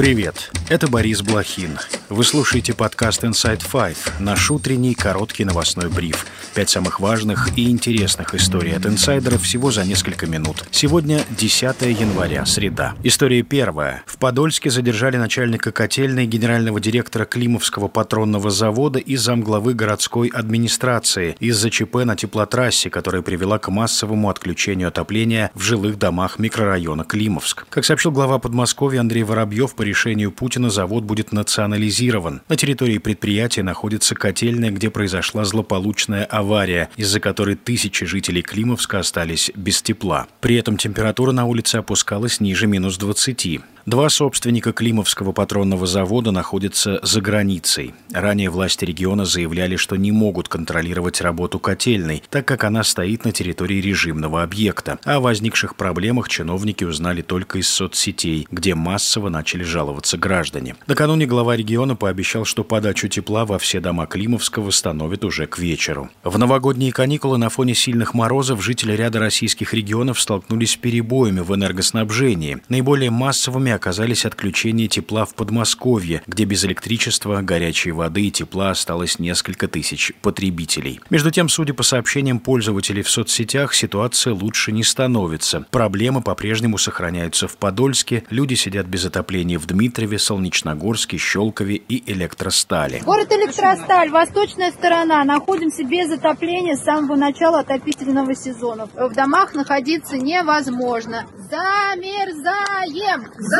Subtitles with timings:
[0.00, 1.78] Привет, это Борис Блохин.
[2.08, 6.24] Вы слушаете подкаст Inside Five, наш утренний короткий новостной бриф.
[6.54, 10.64] Пять самых важных и интересных историй от инсайдеров всего за несколько минут.
[10.70, 12.94] Сегодня 10 января, среда.
[13.02, 14.02] История первая.
[14.06, 21.70] В Подольске задержали начальника котельной, генерального директора Климовского патронного завода и замглавы городской администрации из-за
[21.70, 27.66] ЧП на теплотрассе, которая привела к массовому отключению отопления в жилых домах микрорайона Климовск.
[27.68, 32.42] Как сообщил глава Подмосковья Андрей Воробьев, по решению Путина завод будет национализирован.
[32.48, 39.50] На территории предприятия находится котельная, где произошла злополучная авария, из-за которой тысячи жителей Климовска остались
[39.56, 40.28] без тепла.
[40.40, 43.60] При этом температура на улице опускалась ниже минус 20.
[43.90, 47.92] Два собственника Климовского патронного завода находятся за границей.
[48.12, 53.32] Ранее власти региона заявляли, что не могут контролировать работу котельной, так как она стоит на
[53.32, 55.00] территории режимного объекта.
[55.04, 60.76] О возникших проблемах чиновники узнали только из соцсетей, где массово начали жаловаться граждане.
[60.86, 66.10] Накануне глава региона пообещал, что подачу тепла во все дома Климовска восстановит уже к вечеру.
[66.22, 71.52] В новогодние каникулы на фоне сильных морозов жители ряда российских регионов столкнулись с перебоями в
[71.52, 72.58] энергоснабжении.
[72.68, 79.18] Наиболее массовыми оказались отключения тепла в Подмосковье, где без электричества, горячей воды и тепла осталось
[79.18, 81.00] несколько тысяч потребителей.
[81.08, 85.64] Между тем, судя по сообщениям пользователей в соцсетях, ситуация лучше не становится.
[85.70, 93.00] Проблемы по-прежнему сохраняются в Подольске, люди сидят без отопления в Дмитрове, Солнечногорске, Щелкове и Электростали.
[93.06, 95.24] Город Электросталь, восточная сторона.
[95.24, 98.90] Находимся без отопления с самого начала отопительного сезона.
[98.94, 101.24] В домах находиться невозможно.
[101.50, 103.24] Замерзаем!
[103.38, 103.59] Замерзаем!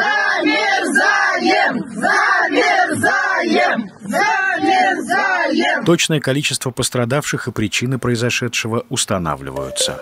[1.95, 3.89] Замерзаем!
[4.01, 5.85] Замерзаем!
[5.85, 10.01] Точное количество пострадавших и причины произошедшего устанавливаются.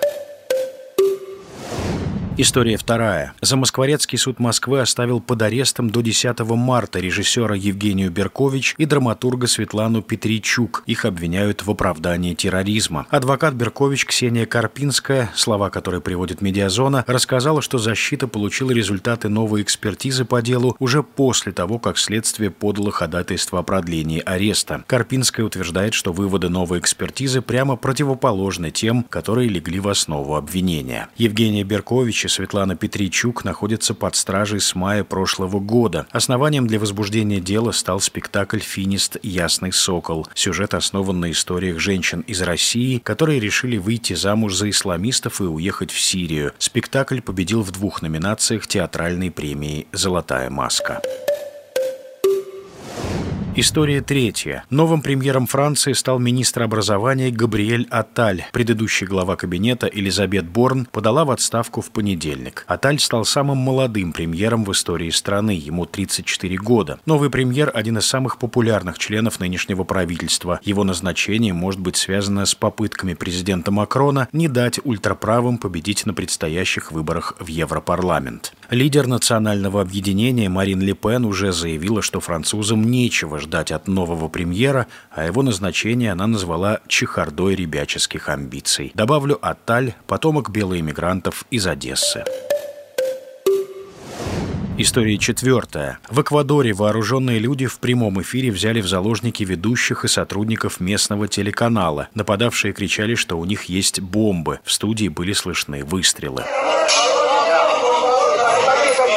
[2.40, 3.32] История вторая.
[3.40, 10.02] Замоскворецкий суд Москвы оставил под арестом до 10 марта режиссера Евгению Беркович и драматурга Светлану
[10.02, 10.84] Петричук.
[10.86, 13.08] Их обвиняют в оправдании терроризма.
[13.10, 20.24] Адвокат Беркович Ксения Карпинская, слова которой приводит Медиазона, рассказала, что защита получила результаты новой экспертизы
[20.24, 24.84] по делу уже после того, как следствие подало ходатайство о продлении ареста.
[24.86, 31.08] Карпинская утверждает, что выводы новой экспертизы прямо противоположны тем, которые легли в основу обвинения.
[31.16, 31.64] Евгения
[32.28, 36.06] Беркович и Светлана Петричук находятся под стражей с мая прошлого года.
[36.10, 39.16] Основанием для возбуждения дела стал спектакль «Финист.
[39.22, 40.26] Ясный сокол».
[40.34, 45.90] Сюжет основан на историях женщин из России, которые решили выйти замуж за исламистов и уехать
[45.90, 46.52] в Сирию.
[46.58, 51.00] Спектакль победил в двух номинациях театральной премии «Золотая маска».
[53.60, 54.62] История третья.
[54.70, 58.44] Новым премьером Франции стал министр образования Габриэль Аталь.
[58.52, 62.64] Предыдущий глава кабинета Элизабет Борн подала в отставку в понедельник.
[62.68, 67.00] Аталь стал самым молодым премьером в истории страны, ему 34 года.
[67.04, 70.60] Новый премьер– один из самых популярных членов нынешнего правительства.
[70.62, 76.92] Его назначение может быть связано с попытками президента Макрона не дать ультраправым победить на предстоящих
[76.92, 78.52] выборах в Европарламент.
[78.70, 84.86] Лидер национального объединения Марин Ле Пен уже заявила, что французам нечего ждать от нового премьера,
[85.10, 88.92] а его назначение она назвала чехардой ребяческих амбиций.
[88.94, 92.24] Добавлю Аталь, потомок белоэмигрантов из Одессы.
[94.76, 95.98] История четвертая.
[96.10, 102.08] В Эквадоре вооруженные люди в прямом эфире взяли в заложники ведущих и сотрудников местного телеканала.
[102.14, 104.60] Нападавшие кричали, что у них есть бомбы.
[104.62, 106.44] В студии были слышны выстрелы.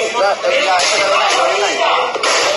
[0.02, 2.51] 对，等一下，等一下，等一下，等一下。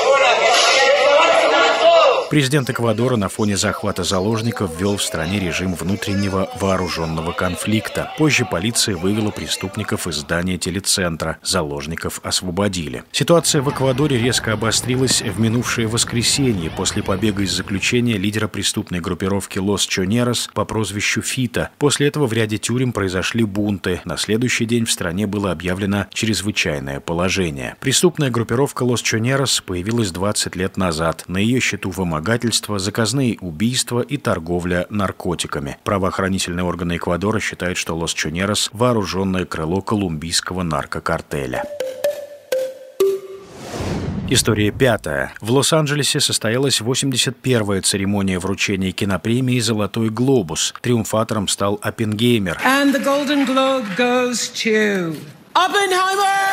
[2.34, 8.10] Президент Эквадора на фоне захвата заложников ввел в стране режим внутреннего вооруженного конфликта.
[8.18, 11.38] Позже полиция вывела преступников из здания телецентра.
[11.44, 13.04] Заложников освободили.
[13.12, 19.60] Ситуация в Эквадоре резко обострилась в минувшее воскресенье после побега из заключения лидера преступной группировки
[19.60, 21.70] Лос Чонерос по прозвищу Фита.
[21.78, 24.00] После этого в ряде тюрем произошли бунты.
[24.04, 27.76] На следующий день в стране было объявлено чрезвычайное положение.
[27.78, 31.22] Преступная группировка Лос Чонерос появилась 20 лет назад.
[31.28, 35.76] На ее счету вымогательства вымогательство, заказные убийства и торговля наркотиками.
[35.84, 41.64] Правоохранительные органы Эквадора считают, что Лос Чунерос– вооруженное крыло колумбийского наркокартеля.
[44.30, 45.34] История пятая.
[45.42, 50.72] В Лос-Анджелесе состоялась 81-я церемония вручения кинопремии «Золотой глобус».
[50.80, 52.58] Триумфатором стал Оппенгеймер.
[52.64, 55.14] And the Golden Globe goes to
[55.54, 56.43] Oppenheimer!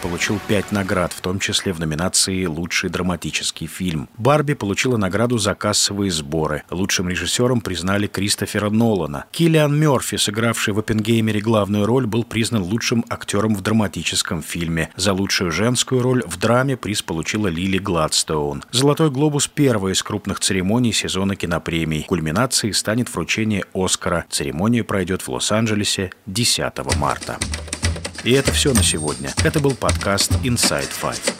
[0.00, 4.08] Получил пять наград, в том числе в номинации «Лучший драматический фильм».
[4.16, 6.62] «Барби» получила награду за кассовые сборы.
[6.70, 9.26] Лучшим режиссером признали Кристофера Нолана.
[9.30, 14.90] Киллиан Мерфи, сыгравший в «Оппенгеймере» главную роль, был признан лучшим актером в драматическом фильме.
[14.96, 18.64] За лучшую женскую роль в драме приз получила Лили Гладстоун.
[18.72, 22.04] «Золотой глобус»– первая из крупных церемоний сезона кинопремий.
[22.04, 24.24] Кульминацией станет вручение «Оскара».
[24.30, 27.38] Церемония пройдет в Лос-Анджелесе 10 марта.
[28.22, 29.32] И это все на сегодня.
[29.44, 31.39] Это был подкаст Inside Five.